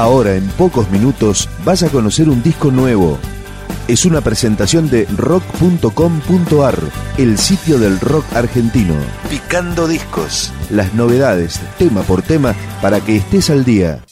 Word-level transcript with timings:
Ahora, 0.00 0.34
en 0.34 0.48
pocos 0.52 0.90
minutos, 0.90 1.46
vas 1.62 1.82
a 1.82 1.90
conocer 1.90 2.30
un 2.30 2.42
disco 2.42 2.70
nuevo. 2.70 3.18
Es 3.86 4.06
una 4.06 4.22
presentación 4.22 4.88
de 4.88 5.04
rock.com.ar, 5.14 6.78
el 7.18 7.36
sitio 7.36 7.78
del 7.78 8.00
rock 8.00 8.24
argentino. 8.32 8.94
Picando 9.28 9.86
discos. 9.86 10.54
Las 10.70 10.94
novedades, 10.94 11.60
tema 11.76 12.00
por 12.00 12.22
tema, 12.22 12.54
para 12.80 13.02
que 13.02 13.16
estés 13.16 13.50
al 13.50 13.66
día. 13.66 14.02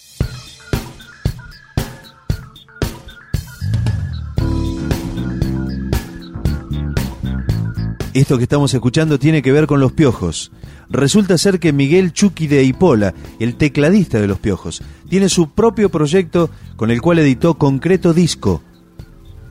Esto 8.13 8.37
que 8.37 8.43
estamos 8.43 8.75
escuchando 8.75 9.19
tiene 9.19 9.41
que 9.41 9.53
ver 9.53 9.67
con 9.67 9.81
los 9.81 9.93
piojos. 9.93 10.51
Resulta 10.91 11.37
ser 11.37 11.61
que 11.61 11.73
Miguel 11.73 12.13
Chucky 12.13 12.47
de 12.47 12.65
Ipola, 12.65 13.15
el 13.39 13.57
tecladista 13.57 14.21
de 14.21 14.27
los 14.27 14.39
piojos, 14.39 14.83
tiene 15.09 15.29
su 15.29 15.51
propio 15.51 15.91
proyecto 15.91 16.51
con 16.77 16.91
el 16.91 17.03
cual 17.03 17.19
editó 17.19 17.55
Concreto 17.55 18.15
Disco, 18.15 18.63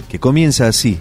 que 0.10 0.20
comienza 0.20 0.68
así. 0.68 0.98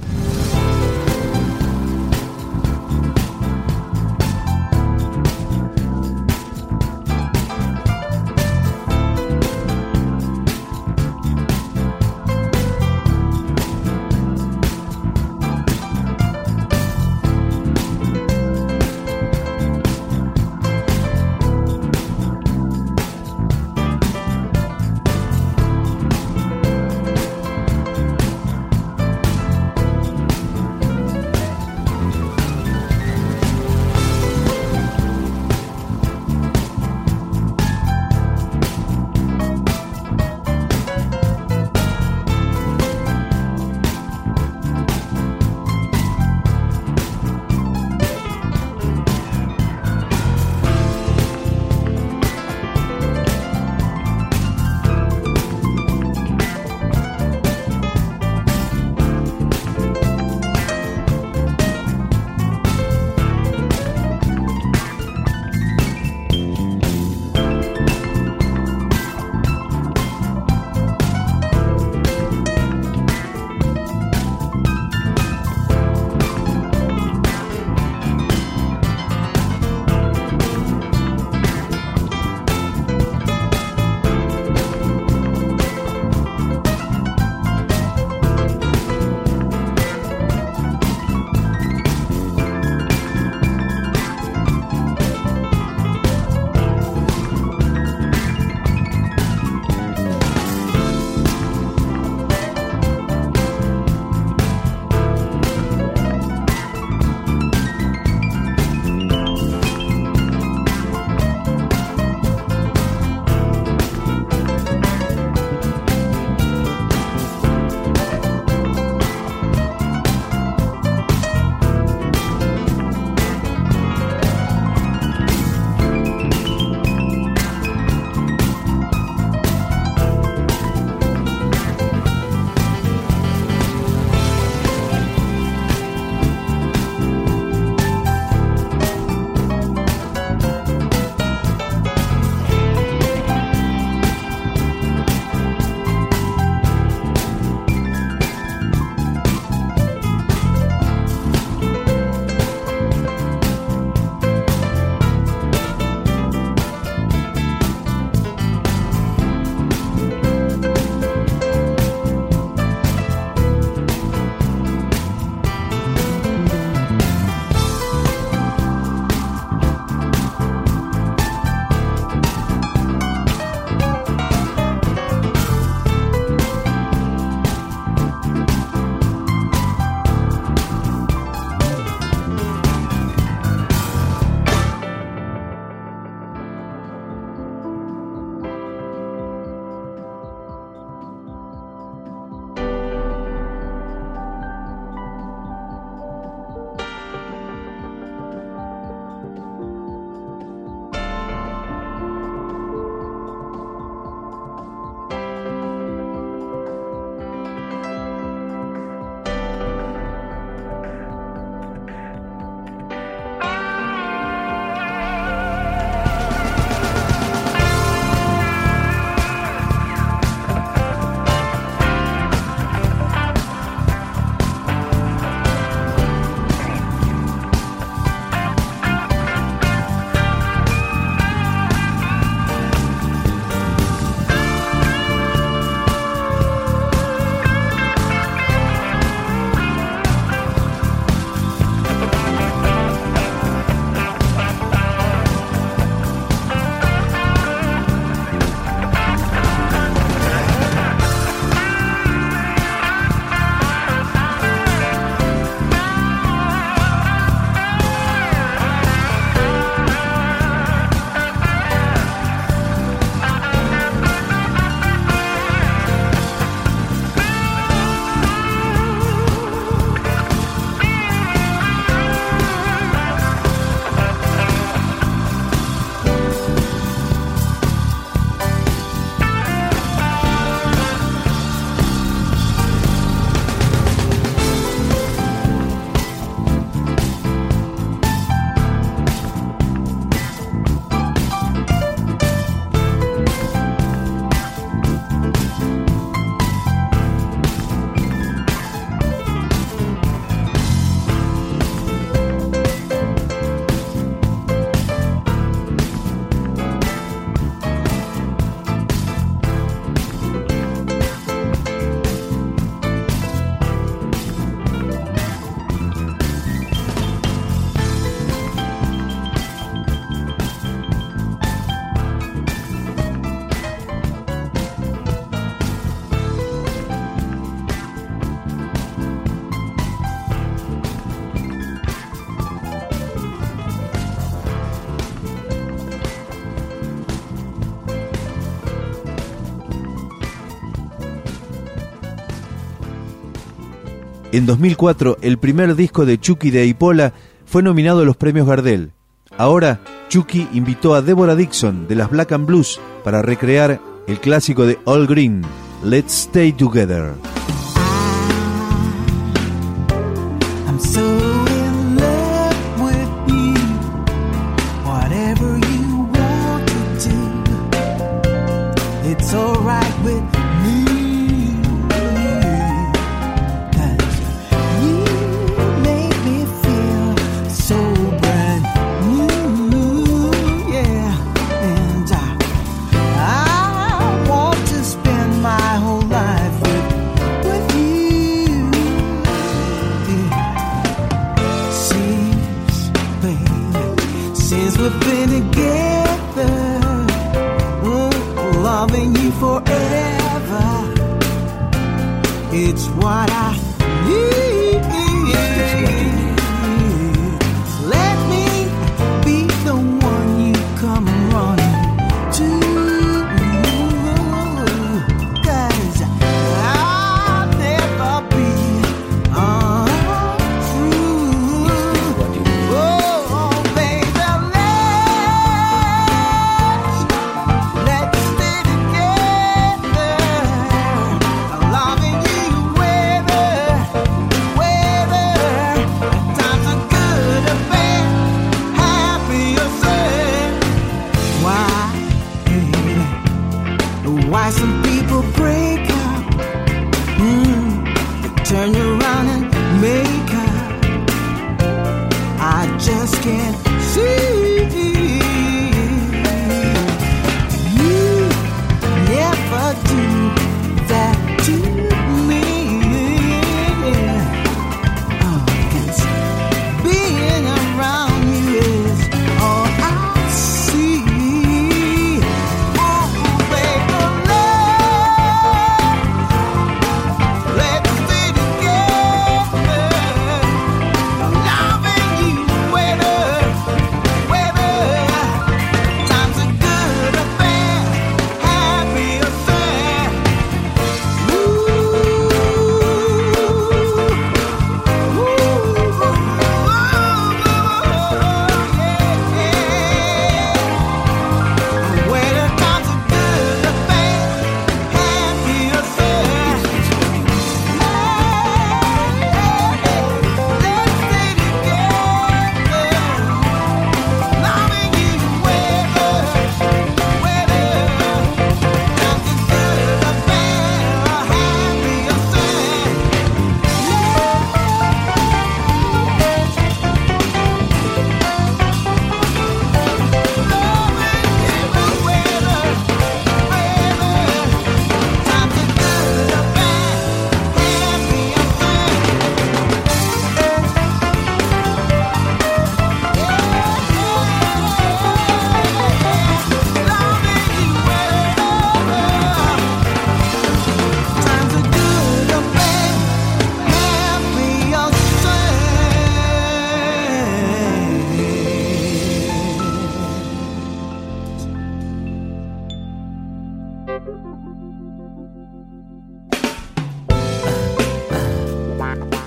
En 344.46 344.50
2004, 344.50 345.19
el 345.22 345.38
primer 345.38 345.75
disco 345.75 346.06
de 346.06 346.20
Chucky 346.20 346.52
de 346.52 346.66
Ipola 346.66 347.12
fue 347.46 347.64
nominado 347.64 348.02
a 348.02 348.04
los 348.04 348.16
premios 348.16 348.46
Gardel. 348.46 348.93
Ahora, 349.37 349.81
Chucky 350.08 350.46
invitó 350.52 350.94
a 350.94 351.02
Deborah 351.02 351.34
Dixon 351.34 351.88
de 351.88 351.96
las 351.96 352.08
Black 352.10 352.31
and 352.31 352.46
Blues 352.46 352.81
para 353.02 353.22
recrear 353.22 353.81
el 354.06 354.20
clásico 354.20 354.64
de 354.64 354.78
All 354.84 355.08
Green, 355.08 355.43
Let's 355.82 356.28
Stay 356.28 356.52
Together. 356.52 357.14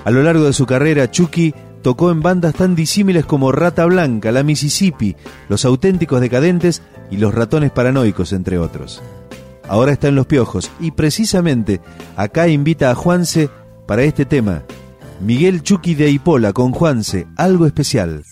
A 0.09 0.11
lo 0.11 0.23
largo 0.23 0.45
de 0.45 0.53
su 0.53 0.65
carrera, 0.65 1.11
Chucky 1.11 1.53
tocó 1.83 2.09
en 2.09 2.23
bandas 2.23 2.55
tan 2.55 2.73
disímiles 2.73 3.27
como 3.27 3.51
Rata 3.51 3.85
Blanca, 3.85 4.31
La 4.31 4.41
Mississippi, 4.41 5.15
Los 5.49 5.65
Auténticos 5.65 6.19
Decadentes 6.19 6.81
y 7.11 7.17
Los 7.17 7.31
Ratones 7.31 7.69
Paranoicos, 7.69 8.33
entre 8.33 8.57
otros. 8.57 9.03
Ahora 9.67 9.91
está 9.91 10.07
en 10.07 10.15
Los 10.15 10.25
Piojos 10.25 10.71
y 10.79 10.89
precisamente 10.89 11.79
acá 12.15 12.47
invita 12.47 12.89
a 12.89 12.95
Juanse 12.95 13.51
para 13.85 14.01
este 14.01 14.25
tema. 14.25 14.63
Miguel 15.21 15.61
Chucky 15.61 15.93
de 15.93 16.09
Ipola 16.09 16.53
con 16.53 16.71
Juanse, 16.71 17.27
algo 17.35 17.67
especial. 17.67 18.23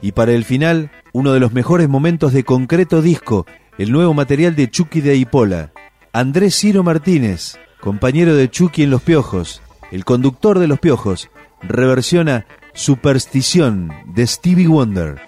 Y 0.00 0.12
para 0.12 0.32
el 0.32 0.44
final, 0.44 0.90
uno 1.12 1.32
de 1.32 1.40
los 1.40 1.52
mejores 1.52 1.88
momentos 1.88 2.32
de 2.32 2.44
concreto 2.44 3.02
disco, 3.02 3.46
el 3.78 3.92
nuevo 3.92 4.14
material 4.14 4.54
de 4.54 4.70
Chucky 4.70 5.00
de 5.00 5.10
Aipola. 5.12 5.72
Andrés 6.12 6.56
Ciro 6.56 6.82
Martínez, 6.82 7.58
compañero 7.80 8.34
de 8.34 8.50
Chucky 8.50 8.82
en 8.82 8.90
Los 8.90 9.02
Piojos, 9.02 9.62
el 9.90 10.04
conductor 10.04 10.58
de 10.58 10.68
Los 10.68 10.80
Piojos, 10.80 11.30
reversiona 11.62 12.46
Superstición 12.74 13.92
de 14.06 14.26
Stevie 14.26 14.68
Wonder. 14.68 15.27